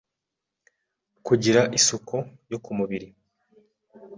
[1.25, 2.15] Kugira isuko
[2.51, 3.07] yo ku mubiri